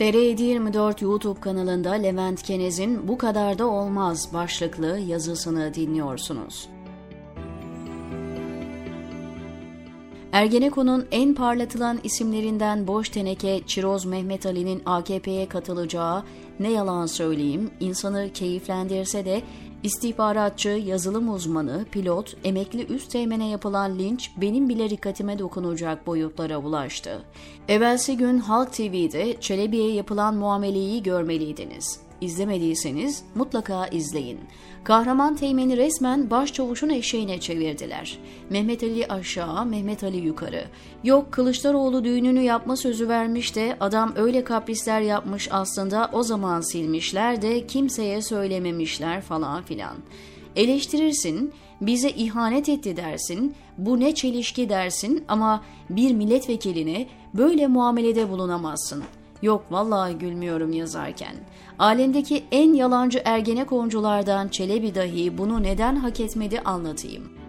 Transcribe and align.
TR724 0.00 1.04
YouTube 1.04 1.40
kanalında 1.40 1.92
Levent 1.92 2.42
Kenez'in 2.42 3.08
Bu 3.08 3.18
Kadar 3.18 3.58
Da 3.58 3.66
Olmaz 3.66 4.34
başlıklı 4.34 4.98
yazısını 4.98 5.74
dinliyorsunuz. 5.74 6.68
Ergenekon'un 10.32 11.06
en 11.10 11.34
parlatılan 11.34 12.00
isimlerinden 12.04 12.86
Boş 12.86 13.08
Teneke 13.08 13.60
Çiroz 13.66 14.04
Mehmet 14.04 14.46
Ali'nin 14.46 14.82
AKP'ye 14.86 15.48
katılacağı 15.48 16.22
ne 16.60 16.70
yalan 16.70 17.06
söyleyeyim 17.06 17.70
insanı 17.80 18.30
keyiflendirse 18.34 19.24
de 19.24 19.42
İstihbaratçı, 19.82 20.68
yazılım 20.68 21.34
uzmanı, 21.34 21.84
pilot, 21.92 22.36
emekli 22.44 22.86
üst 22.86 23.10
teğmene 23.10 23.48
yapılan 23.48 23.98
linç 23.98 24.30
benim 24.36 24.68
bile 24.68 24.90
dikkatime 24.90 25.38
dokunacak 25.38 26.06
boyutlara 26.06 26.58
ulaştı. 26.58 27.22
Evvelsi 27.68 28.16
gün 28.16 28.38
Halk 28.38 28.72
TV'de 28.72 29.40
Çelebi'ye 29.40 29.92
yapılan 29.92 30.34
muameleyi 30.34 31.02
görmeliydiniz. 31.02 32.09
İzlemediyseniz 32.20 33.22
mutlaka 33.34 33.86
izleyin. 33.86 34.38
Kahraman 34.84 35.36
Teğmen'i 35.36 35.76
resmen 35.76 36.30
başçavuşun 36.30 36.88
eşeğine 36.88 37.40
çevirdiler. 37.40 38.18
Mehmet 38.50 38.82
Ali 38.82 39.06
aşağı, 39.06 39.66
Mehmet 39.66 40.04
Ali 40.04 40.16
yukarı. 40.16 40.64
Yok 41.04 41.32
Kılıçdaroğlu 41.32 42.04
düğününü 42.04 42.40
yapma 42.42 42.76
sözü 42.76 43.08
vermiş 43.08 43.56
de 43.56 43.76
adam 43.80 44.12
öyle 44.16 44.44
kaprisler 44.44 45.00
yapmış 45.00 45.48
aslında 45.50 46.10
o 46.12 46.22
zaman 46.22 46.60
silmişler 46.60 47.42
de 47.42 47.66
kimseye 47.66 48.22
söylememişler 48.22 49.20
falan 49.20 49.62
filan. 49.62 49.96
Eleştirirsin, 50.56 51.52
bize 51.80 52.10
ihanet 52.10 52.68
etti 52.68 52.96
dersin, 52.96 53.54
bu 53.78 54.00
ne 54.00 54.14
çelişki 54.14 54.68
dersin 54.68 55.24
ama 55.28 55.64
bir 55.90 56.14
milletvekiline 56.14 57.06
böyle 57.34 57.66
muamelede 57.66 58.30
bulunamazsın.'' 58.30 59.19
Yok 59.42 59.64
vallahi 59.70 60.18
gülmüyorum 60.18 60.72
yazarken. 60.72 61.34
Alemdeki 61.78 62.44
en 62.52 62.72
yalancı 62.72 63.22
ergenekonculardan 63.24 64.48
Çelebi 64.48 64.94
dahi 64.94 65.38
bunu 65.38 65.62
neden 65.62 65.96
hak 65.96 66.20
etmedi 66.20 66.60
anlatayım. 66.60 67.39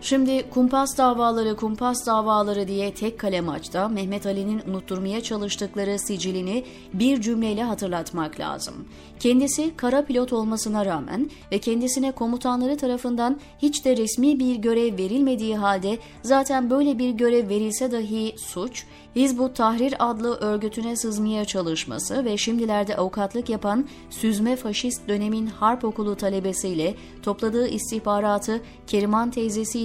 Şimdi 0.00 0.50
kumpas 0.50 0.98
davaları 0.98 1.56
kumpas 1.56 2.06
davaları 2.06 2.68
diye 2.68 2.94
tek 2.94 3.20
kalem 3.20 3.48
açta 3.48 3.88
Mehmet 3.88 4.26
Ali'nin 4.26 4.62
unutturmaya 4.68 5.20
çalıştıkları 5.20 5.98
sicilini 5.98 6.64
bir 6.92 7.20
cümleyle 7.20 7.62
hatırlatmak 7.62 8.40
lazım. 8.40 8.74
Kendisi 9.20 9.76
kara 9.76 10.04
pilot 10.04 10.32
olmasına 10.32 10.86
rağmen 10.86 11.30
ve 11.52 11.58
kendisine 11.58 12.12
komutanları 12.12 12.76
tarafından 12.76 13.40
hiç 13.58 13.84
de 13.84 13.96
resmi 13.96 14.40
bir 14.40 14.56
görev 14.56 14.98
verilmediği 14.98 15.56
halde 15.56 15.98
zaten 16.22 16.70
böyle 16.70 16.98
bir 16.98 17.10
görev 17.10 17.48
verilse 17.48 17.92
dahi 17.92 18.34
suç, 18.38 18.86
Hizbut 19.16 19.56
Tahrir 19.56 19.94
adlı 19.98 20.36
örgütüne 20.36 20.96
sızmaya 20.96 21.44
çalışması 21.44 22.24
ve 22.24 22.36
şimdilerde 22.36 22.96
avukatlık 22.96 23.48
yapan 23.48 23.88
süzme 24.10 24.56
faşist 24.56 25.08
dönemin 25.08 25.46
harp 25.46 25.84
okulu 25.84 26.16
talebesiyle 26.16 26.94
topladığı 27.22 27.68
istihbaratı 27.68 28.60
Keriman 28.86 29.30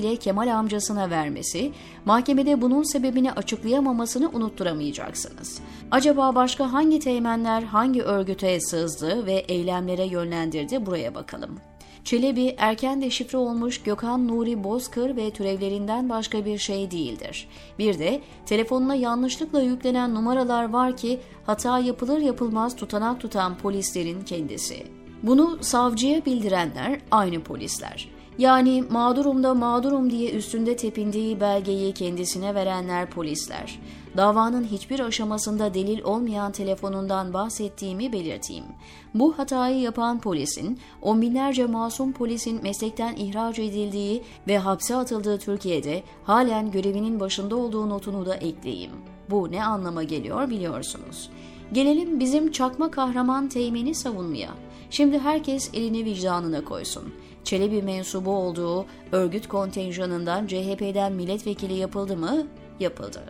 teyzesiyle 0.02 0.16
Kemal 0.16 0.48
amcasına 0.48 1.10
vermesi, 1.10 1.72
mahkemede 2.06 2.62
bunun 2.62 2.84
sebebini 2.84 3.32
açıklayamamasını 3.32 4.30
unutturamayacaksınız. 4.30 5.62
Acaba 5.92 6.36
başka 6.36 6.74
hangi 6.74 7.00
teğmenler 7.00 7.64
hangi 7.64 8.02
örgüte 8.02 8.60
sızdı 8.60 9.26
ve 9.26 9.34
eylemlere 9.34 10.06
yönlendirdi 10.06 10.86
buraya 10.86 11.16
bakalım. 11.16 11.60
Çelebi 12.04 12.56
erken 12.58 13.02
deşifre 13.02 13.38
olmuş 13.38 13.82
Gökhan 13.84 14.28
Nuri 14.28 14.64
Bozkır 14.64 15.16
ve 15.16 15.32
türevlerinden 15.32 16.10
başka 16.10 16.46
bir 16.46 16.58
şey 16.58 16.92
değildir. 16.92 17.48
Bir 17.80 18.00
de 18.00 18.22
telefonuna 18.46 18.96
yanlışlıkla 18.96 19.62
yüklenen 19.62 20.16
numaralar 20.16 20.70
var 20.70 20.98
ki 20.98 21.20
hata 21.46 21.80
yapılır 21.80 22.20
yapılmaz 22.20 22.76
tutanak 22.76 23.20
tutan 23.20 23.58
polislerin 23.58 24.22
kendisi. 24.22 24.84
Bunu 25.24 25.58
savcıya 25.62 26.26
bildirenler 26.26 27.00
aynı 27.12 27.44
polisler. 27.44 28.21
Yani 28.38 28.84
mağdurumda 28.90 29.54
mağdurum 29.54 30.10
diye 30.10 30.32
üstünde 30.32 30.76
tepindiği 30.76 31.40
belgeyi 31.40 31.94
kendisine 31.94 32.56
verenler 32.56 33.10
polisler. 33.10 33.80
Davanın 34.18 34.64
hiçbir 34.64 35.00
aşamasında 35.00 35.74
delil 35.74 36.04
olmayan 36.04 36.52
telefonundan 36.52 37.34
bahsettiğimi 37.34 38.14
belirteyim. 38.14 38.66
Bu 39.14 39.38
hatayı 39.38 39.80
yapan 39.80 40.20
polisin, 40.20 40.80
on 41.02 41.22
binlerce 41.22 41.66
masum 41.66 42.12
polisin 42.12 42.64
meslekten 42.64 43.16
ihraç 43.16 43.60
edildiği 43.60 44.24
ve 44.48 44.58
hapse 44.58 44.96
atıldığı 44.96 45.40
Türkiye'de 45.40 46.04
halen 46.24 46.72
görevinin 46.72 47.20
başında 47.20 47.56
olduğu 47.56 47.90
notunu 47.90 48.26
da 48.26 48.36
ekleyeyim. 48.36 48.92
Bu 49.30 49.52
ne 49.52 49.66
anlama 49.66 50.04
geliyor 50.04 50.50
biliyorsunuz. 50.50 51.30
Gelelim 51.72 52.20
bizim 52.20 52.52
çakma 52.52 52.92
kahraman 52.92 53.50
teğmeni 53.50 53.96
savunmaya. 53.96 54.50
Şimdi 54.90 55.20
herkes 55.20 55.70
elini 55.74 56.06
vicdanına 56.06 56.66
koysun. 56.66 57.14
Çelebi 57.44 57.82
mensubu 57.82 58.32
olduğu 58.32 58.86
örgüt 59.12 59.48
kontenjanından 59.48 60.48
CHP'den 60.48 61.14
milletvekili 61.14 61.74
yapıldı 61.74 62.18
mı? 62.18 62.48
Yapıldı. 62.80 63.24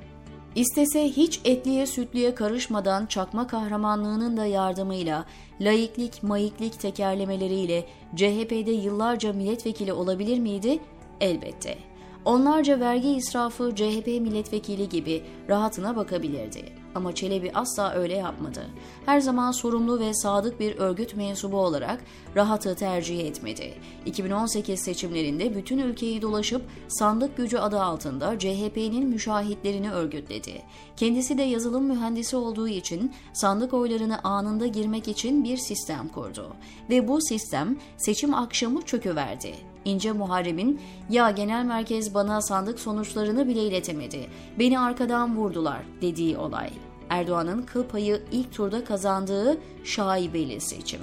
İstese 0.55 1.09
hiç 1.09 1.41
etliye 1.45 1.85
sütlüye 1.85 2.35
karışmadan 2.35 3.05
çakma 3.05 3.47
kahramanlığının 3.47 4.37
da 4.37 4.45
yardımıyla 4.45 5.25
laiklik, 5.61 6.23
mayiklik 6.23 6.79
tekerlemeleriyle 6.79 7.85
CHP'de 8.15 8.71
yıllarca 8.71 9.33
milletvekili 9.33 9.93
olabilir 9.93 10.39
miydi? 10.39 10.79
Elbette. 11.21 11.77
Onlarca 12.25 12.79
vergi 12.79 13.09
israfı 13.09 13.75
CHP 13.75 14.07
milletvekili 14.07 14.89
gibi 14.89 15.23
rahatına 15.49 15.95
bakabilirdi. 15.95 16.80
Ama 16.95 17.15
Çelebi 17.15 17.51
asla 17.53 17.93
öyle 17.93 18.15
yapmadı. 18.15 18.67
Her 19.05 19.19
zaman 19.19 19.51
sorumlu 19.51 19.99
ve 19.99 20.13
sadık 20.13 20.59
bir 20.59 20.77
örgüt 20.77 21.15
mensubu 21.15 21.57
olarak 21.57 22.03
rahatı 22.35 22.75
tercih 22.75 23.19
etmedi. 23.19 23.73
2018 24.05 24.79
seçimlerinde 24.79 25.55
bütün 25.55 25.77
ülkeyi 25.77 26.21
dolaşıp 26.21 26.61
sandık 26.87 27.37
gücü 27.37 27.57
adı 27.57 27.81
altında 27.81 28.39
CHP'nin 28.39 29.07
müşahitlerini 29.07 29.91
örgütledi. 29.91 30.61
Kendisi 30.97 31.37
de 31.37 31.43
yazılım 31.43 31.83
mühendisi 31.83 32.35
olduğu 32.35 32.67
için 32.67 33.13
sandık 33.33 33.73
oylarını 33.73 34.19
anında 34.23 34.67
girmek 34.67 35.07
için 35.07 35.43
bir 35.43 35.57
sistem 35.57 36.07
kurdu. 36.07 36.53
Ve 36.89 37.07
bu 37.07 37.21
sistem 37.21 37.77
seçim 37.97 38.33
akşamı 38.33 38.81
çöküverdi. 38.81 39.70
İnce 39.85 40.11
Muharrem'in 40.11 40.81
ya 41.09 41.31
genel 41.31 41.65
merkez 41.65 42.13
bana 42.13 42.41
sandık 42.41 42.79
sonuçlarını 42.79 43.47
bile 43.47 43.63
iletemedi, 43.63 44.29
beni 44.59 44.79
arkadan 44.79 45.37
vurdular 45.37 45.81
dediği 46.01 46.37
olay. 46.37 46.69
Erdoğan'ın 47.09 47.61
kıl 47.61 47.83
payı 47.83 48.21
ilk 48.31 48.53
turda 48.53 48.83
kazandığı 48.83 49.57
şaibeli 49.83 50.61
seçim. 50.61 51.01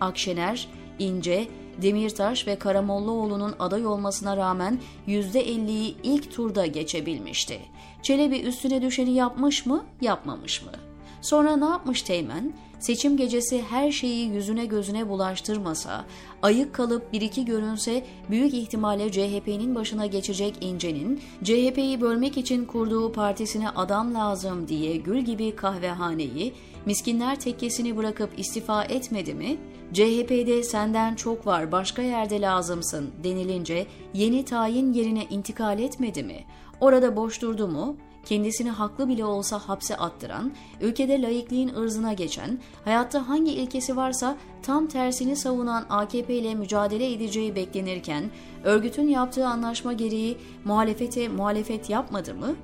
Akşener, 0.00 0.68
İnce, 0.98 1.48
Demirtaş 1.82 2.46
ve 2.46 2.56
Karamollaoğlu'nun 2.56 3.54
aday 3.58 3.86
olmasına 3.86 4.36
rağmen 4.36 4.80
%50'yi 5.08 5.96
ilk 6.02 6.34
turda 6.34 6.66
geçebilmişti. 6.66 7.60
Çelebi 8.02 8.38
üstüne 8.38 8.82
düşeni 8.82 9.10
yapmış 9.10 9.66
mı, 9.66 9.84
yapmamış 10.00 10.62
mı? 10.62 10.87
Sonra 11.20 11.56
ne 11.56 11.64
yapmış 11.64 12.02
Teğmen? 12.02 12.52
Seçim 12.78 13.16
gecesi 13.16 13.62
her 13.62 13.92
şeyi 13.92 14.28
yüzüne 14.28 14.66
gözüne 14.66 15.08
bulaştırmasa, 15.08 16.04
ayık 16.42 16.74
kalıp 16.74 17.12
bir 17.12 17.20
iki 17.20 17.44
görünse 17.44 18.04
büyük 18.30 18.54
ihtimalle 18.54 19.12
CHP'nin 19.12 19.74
başına 19.74 20.06
geçecek 20.06 20.54
İnce'nin 20.60 21.20
CHP'yi 21.44 22.00
bölmek 22.00 22.36
için 22.36 22.64
kurduğu 22.64 23.12
partisine 23.12 23.68
adam 23.68 24.14
lazım 24.14 24.68
diye 24.68 24.96
gül 24.96 25.18
gibi 25.18 25.56
kahvehaneyi, 25.56 26.54
miskinler 26.86 27.40
tekkesini 27.40 27.96
bırakıp 27.96 28.38
istifa 28.38 28.84
etmedi 28.84 29.34
mi? 29.34 29.56
CHP'de 29.92 30.62
senden 30.62 31.14
çok 31.14 31.46
var 31.46 31.72
başka 31.72 32.02
yerde 32.02 32.40
lazımsın 32.40 33.10
denilince 33.24 33.86
yeni 34.14 34.44
tayin 34.44 34.92
yerine 34.92 35.24
intikal 35.30 35.78
etmedi 35.78 36.22
mi? 36.22 36.44
Orada 36.80 37.16
boş 37.16 37.42
durdu 37.42 37.68
mu? 37.68 37.96
Kendisini 38.28 38.70
haklı 38.70 39.08
bile 39.08 39.24
olsa 39.24 39.58
hapse 39.58 39.96
attıran, 39.96 40.52
ülkede 40.80 41.22
laikliğin 41.22 41.68
ırzına 41.68 42.12
geçen, 42.12 42.58
hayatta 42.84 43.28
hangi 43.28 43.52
ilkesi 43.52 43.96
varsa 43.96 44.36
tam 44.62 44.86
tersini 44.86 45.36
savunan 45.36 45.86
AKP 45.90 46.34
ile 46.34 46.54
mücadele 46.54 47.12
edeceği 47.12 47.56
beklenirken, 47.56 48.30
örgütün 48.64 49.08
yaptığı 49.08 49.46
anlaşma 49.46 49.92
gereği 49.92 50.38
muhalefete 50.64 51.28
muhalefet 51.28 51.90
yapmadı 51.90 52.34
mı? 52.34 52.56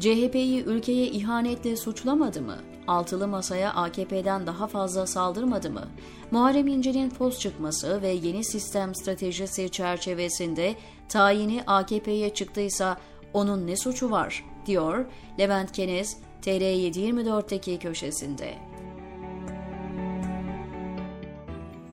CHP'yi 0.00 0.64
ülkeye 0.64 1.06
ihanetle 1.06 1.76
suçlamadı 1.76 2.42
mı? 2.42 2.56
Altılı 2.86 3.28
masaya 3.28 3.74
AKP'den 3.74 4.46
daha 4.46 4.66
fazla 4.66 5.06
saldırmadı 5.06 5.70
mı? 5.70 5.88
Muharrem 6.30 6.66
İnce'nin 6.66 7.10
poz 7.10 7.38
çıkması 7.38 8.02
ve 8.02 8.08
yeni 8.08 8.44
sistem 8.44 8.94
stratejisi 8.94 9.70
çerçevesinde 9.70 10.74
tayini 11.08 11.62
AKP'ye 11.66 12.34
çıktıysa 12.34 12.96
onun 13.34 13.66
ne 13.66 13.76
suçu 13.76 14.10
var, 14.10 14.44
diyor 14.66 15.04
Levent 15.38 15.72
Kenez 15.72 16.16
TR724'teki 16.42 17.78
köşesinde. 17.78 18.71